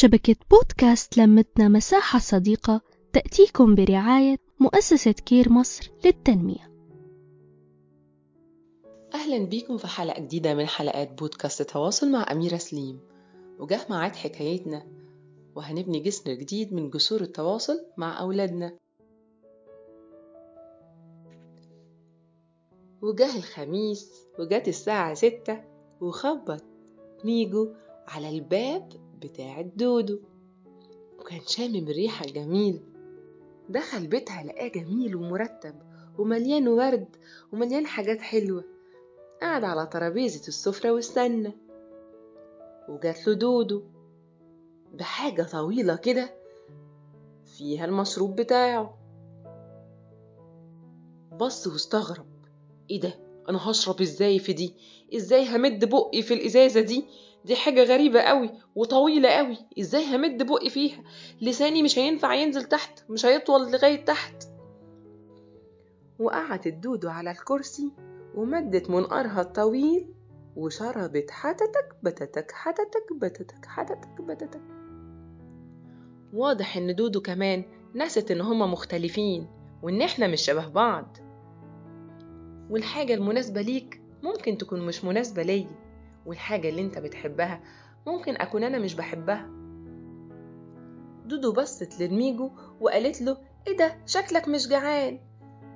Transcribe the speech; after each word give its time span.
شبكة 0.00 0.36
بودكاست 0.50 1.18
لمتنا 1.18 1.68
مساحة 1.68 2.18
صديقة 2.18 2.80
تأتيكم 3.12 3.74
برعاية 3.74 4.36
مؤسسة 4.60 5.12
كير 5.12 5.52
مصر 5.52 5.90
للتنمية. 6.04 6.72
أهلا 9.14 9.44
بيكم 9.44 9.76
في 9.76 9.86
حلقة 9.86 10.20
جديدة 10.20 10.54
من 10.54 10.66
حلقات 10.66 11.18
بودكاست 11.18 11.62
تواصل 11.62 12.12
مع 12.12 12.32
أميرة 12.32 12.56
سليم. 12.56 13.00
وجه 13.58 13.80
معاد 13.90 14.16
حكايتنا. 14.16 14.86
وهنبني 15.54 16.00
جسر 16.00 16.34
جديد 16.34 16.74
من 16.74 16.90
جسور 16.90 17.20
التواصل 17.20 17.86
مع 17.96 18.20
أولادنا. 18.20 18.76
وجه 23.02 23.36
الخميس 23.36 24.12
وجت 24.38 24.68
الساعة 24.68 25.14
ستة 25.14 25.64
وخبط 26.00 26.64
ميجو 27.24 27.74
على 28.08 28.28
الباب 28.28 29.09
بتاع 29.22 29.60
الدودو. 29.60 30.18
وكان 31.18 31.40
شامم 31.46 31.88
ريحة 31.88 32.26
جميل. 32.26 32.80
دخل 33.68 34.06
بيتها 34.06 34.42
لقاه 34.42 34.68
جميل 34.68 35.16
ومرتب 35.16 35.74
ومليان 36.18 36.68
ورد 36.68 37.08
ومليان 37.52 37.86
حاجات 37.86 38.20
حلوة. 38.20 38.64
قعد 39.42 39.64
على 39.64 39.86
ترابيزة 39.86 40.48
السفرة 40.48 40.90
واستنى. 40.92 41.52
وجات 42.88 43.26
له 43.28 43.34
دودو 43.34 43.82
بحاجة 44.94 45.42
طويلة 45.42 45.96
كده 45.96 46.34
فيها 47.56 47.84
المشروب 47.84 48.36
بتاعه. 48.36 48.98
بص 51.36 51.66
واستغرب. 51.66 52.26
إيه 52.90 53.00
ده؟ 53.00 53.14
أنا 53.48 53.70
هشرب 53.70 54.00
إزاي 54.00 54.38
في 54.38 54.52
دي؟ 54.52 54.74
إزاي 55.16 55.56
همد 55.56 55.84
بقي 55.84 56.22
في 56.22 56.34
الإزازة 56.34 56.80
دي؟ 56.80 57.04
دي 57.44 57.56
حاجة 57.56 57.84
غريبة 57.84 58.20
قوي 58.20 58.50
وطويلة 58.74 59.28
قوي. 59.28 59.56
إزاي 59.80 60.16
همد 60.16 60.46
بقي 60.46 60.70
فيها؟ 60.70 61.02
لساني 61.42 61.82
مش 61.82 61.98
هينفع 61.98 62.34
ينزل 62.34 62.64
تحت 62.64 63.10
مش 63.10 63.26
هيطول 63.26 63.72
لغاية 63.72 64.04
تحت. 64.04 64.44
وقعت 66.18 66.66
الدودو 66.66 67.08
على 67.08 67.30
الكرسي 67.30 67.92
ومدت 68.34 68.90
منقارها 68.90 69.40
الطويل 69.40 70.14
وشربت 70.56 71.30
حتتك 71.30 71.96
بتتك 72.02 72.52
حتتك 72.52 73.12
بتتك 73.20 73.66
حتتك 73.66 74.20
بتتك. 74.20 74.60
واضح 76.32 76.76
إن 76.76 76.94
دودو 76.94 77.20
كمان 77.20 77.64
نست 77.94 78.30
إن 78.30 78.40
هما 78.40 78.66
مختلفين 78.66 79.46
وإن 79.82 80.02
إحنا 80.02 80.26
مش 80.26 80.40
شبه 80.40 80.68
بعض. 80.68 81.16
والحاجة 82.70 83.14
المناسبة 83.14 83.60
ليك 83.60 84.02
ممكن 84.22 84.58
تكون 84.58 84.86
مش 84.86 85.04
مناسبة 85.04 85.42
ليا. 85.42 85.89
والحاجة 86.26 86.68
اللي 86.68 86.80
انت 86.80 86.98
بتحبها 86.98 87.60
ممكن 88.06 88.36
أكون 88.36 88.64
أنا 88.64 88.78
مش 88.78 88.94
بحبها. 88.94 89.50
دودو 91.26 91.52
بصت 91.52 92.00
للميجو 92.00 92.50
وقالت 92.80 93.22
له 93.22 93.36
إيه 93.66 93.76
ده؟ 93.76 93.98
شكلك 94.06 94.48
مش 94.48 94.68
جعان. 94.68 95.20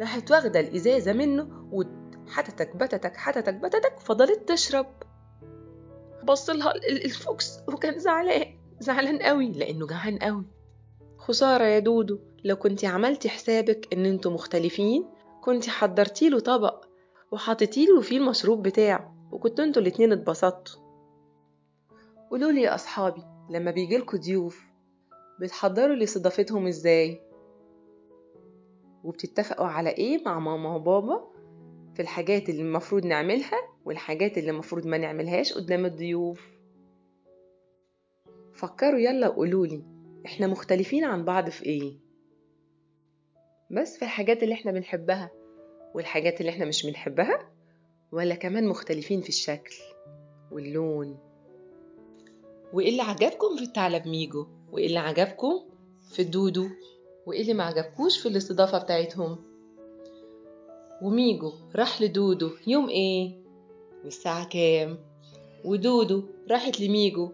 راحت 0.00 0.30
واخدة 0.30 0.60
الإزازة 0.60 1.12
منه 1.12 1.48
وحتتك 1.72 2.76
بتتك 2.76 3.16
حتتك 3.16 3.54
بتتك 3.54 3.98
فضلت 3.98 4.48
تشرب. 4.48 4.86
بصلها 6.24 6.72
الفوكس 6.74 7.58
وكان 7.68 7.98
زعلان 7.98 8.46
زعلان 8.80 9.18
قوي 9.18 9.52
لأنه 9.52 9.86
جعان 9.86 10.18
قوي. 10.18 10.44
خسارة 11.18 11.64
يا 11.64 11.78
دودو 11.78 12.18
لو 12.44 12.56
كنتي 12.56 12.86
عملتي 12.86 13.28
حسابك 13.28 13.88
إن 13.92 14.06
أنتوا 14.06 14.32
مختلفين 14.32 15.04
كنتي 15.40 15.70
حضرتيله 15.70 16.40
طبق 16.40 16.84
وحطيتيله 17.32 18.00
فيه 18.00 18.18
المشروب 18.18 18.62
بتاعه. 18.62 19.19
وكنتوا 19.32 19.64
أنتوا 19.64 19.82
الاتنين 19.82 20.12
اتبسطتوا. 20.12 20.80
قولولي 22.30 22.62
يا 22.62 22.74
أصحابي 22.74 23.22
لما 23.50 23.70
بيجيلكوا 23.70 24.18
ضيوف 24.18 24.64
بتحضروا 25.40 25.94
لاستضافتهم 25.96 26.66
إزاي؟ 26.66 27.20
وبتتفقوا 29.04 29.66
على 29.66 29.90
إيه 29.90 30.22
مع 30.24 30.38
ماما 30.38 30.74
وبابا؟ 30.74 31.30
في 31.94 32.02
الحاجات 32.02 32.48
اللي 32.48 32.62
المفروض 32.62 33.06
نعملها 33.06 33.58
والحاجات 33.84 34.38
اللي 34.38 34.50
المفروض 34.50 34.86
ما 34.86 34.98
نعملهاش 34.98 35.52
قدام 35.52 35.84
الضيوف. 35.84 36.40
فكروا 38.54 38.98
يلا 39.00 39.28
وقولولي 39.28 39.84
إحنا 40.26 40.46
مختلفين 40.46 41.04
عن 41.04 41.24
بعض 41.24 41.48
في 41.48 41.64
إيه؟ 41.66 41.98
بس 43.70 43.96
في 43.98 44.02
الحاجات 44.04 44.42
اللي 44.42 44.54
إحنا 44.54 44.72
بنحبها 44.72 45.30
والحاجات 45.94 46.40
اللي 46.40 46.50
إحنا 46.50 46.64
مش 46.64 46.86
بنحبها؟ 46.86 47.50
ولا 48.12 48.34
كمان 48.34 48.68
مختلفين 48.68 49.20
في 49.20 49.28
الشكل 49.28 49.74
واللون. 50.52 51.18
وإيه 52.72 52.88
اللي 52.88 53.02
عجبكم 53.02 53.56
في 53.56 53.62
الثعلب 53.62 54.08
ميجو 54.08 54.46
وإيه 54.72 54.86
اللي 54.86 54.98
عجبكم 54.98 55.60
في 56.10 56.22
الدودو 56.22 56.68
وإيه 57.26 57.40
اللي 57.42 57.54
ما 57.54 57.64
عجبكوش 57.64 58.18
في 58.18 58.28
الاستضافة 58.28 58.78
بتاعتهم؟ 58.78 59.38
وميجو 61.02 61.52
راح 61.76 62.02
لدودو 62.02 62.50
يوم 62.66 62.88
إيه؟ 62.88 63.36
والساعة 64.04 64.48
كام؟ 64.48 64.98
ودودو 65.64 66.22
راحت 66.50 66.80
لميجو 66.80 67.32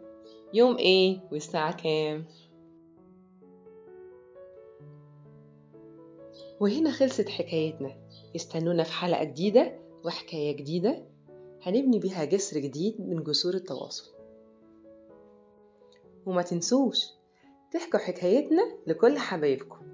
يوم 0.54 0.76
إيه؟ 0.76 1.20
والساعة 1.32 1.76
كام؟ 1.82 2.24
وهنا 6.60 6.90
خلصت 6.90 7.28
حكايتنا. 7.28 7.96
استنونا 8.36 8.82
في 8.82 8.92
حلقة 8.92 9.24
جديدة. 9.24 9.85
وحكاية 10.06 10.56
جديدة 10.56 11.04
هنبني 11.62 11.98
بيها 11.98 12.24
جسر 12.24 12.60
جديد 12.60 13.00
من 13.00 13.22
جسور 13.22 13.54
التواصل. 13.54 14.10
وما 16.26 16.42
تنسوش 16.42 17.06
تحكوا 17.72 17.98
حكايتنا 17.98 18.62
لكل 18.86 19.18
حبايبكم. 19.18 19.86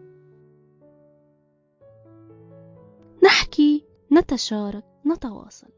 نحكي 3.24 3.84
نتشارك 4.12 4.84
نتواصل. 5.06 5.68